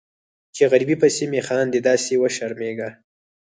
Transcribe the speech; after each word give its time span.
چې 0.55 0.63
غریبۍ 0.71 0.95
پسې 1.01 1.23
مې 1.31 1.41
خاندي 1.47 1.79
داسې 1.87 2.13
وشرمیږم 2.17 2.91